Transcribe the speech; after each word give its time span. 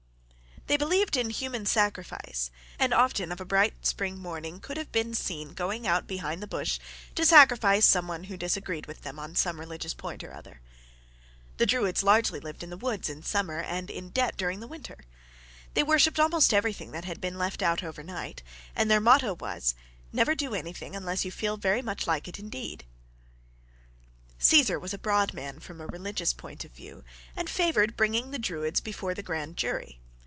]They 0.71 0.77
believed 0.77 1.17
in 1.17 1.31
human 1.31 1.65
sacrifice, 1.65 2.49
and 2.79 2.93
often 2.93 3.29
of 3.33 3.41
a 3.41 3.45
bright 3.45 3.85
spring 3.85 4.17
morning 4.19 4.61
could 4.61 4.77
have 4.77 4.89
been 4.91 5.13
seen 5.13 5.49
going 5.53 5.85
out 5.85 6.07
behind 6.07 6.41
the 6.41 6.47
bush 6.47 6.79
to 7.15 7.25
sacrifice 7.25 7.85
some 7.85 8.07
one 8.07 8.25
who 8.25 8.37
disagreed 8.37 8.85
with 8.85 9.01
them 9.01 9.19
on 9.19 9.35
some 9.35 9.59
religious 9.59 9.93
point 9.93 10.23
or 10.23 10.31
other. 10.33 10.61
The 11.57 11.65
Druids 11.65 12.03
largely 12.03 12.39
lived 12.39 12.63
in 12.63 12.69
the 12.69 12.77
woods 12.77 13.09
in 13.09 13.21
summer 13.21 13.59
and 13.59 13.89
in 13.89 14.11
debt 14.11 14.37
during 14.37 14.61
the 14.61 14.67
winter. 14.67 14.99
They 15.73 15.83
worshipped 15.83 16.21
almost 16.21 16.53
everything 16.53 16.91
that 16.91 17.03
had 17.03 17.19
been 17.19 17.37
left 17.37 17.61
out 17.61 17.83
overnight, 17.83 18.41
and 18.73 18.89
their 18.89 19.01
motto 19.01 19.33
was, 19.33 19.75
"Never 20.13 20.35
do 20.35 20.55
anything 20.55 20.95
unless 20.95 21.25
you 21.25 21.31
feel 21.33 21.55
like 21.55 21.59
it 21.59 21.63
very 21.63 21.81
much 21.81 22.07
indeed." 22.07 22.85
Caesar 24.39 24.79
was 24.79 24.93
a 24.93 24.97
broad 24.99 25.33
man 25.33 25.59
from 25.59 25.81
a 25.81 25.87
religious 25.87 26.31
point 26.31 26.63
of 26.63 26.71
view, 26.71 27.03
and 27.35 27.49
favored 27.49 27.97
bringing 27.97 28.31
the 28.31 28.39
Druids 28.39 28.79
before 28.79 29.13
the 29.13 29.23
grand 29.23 29.57
jury. 29.57 29.97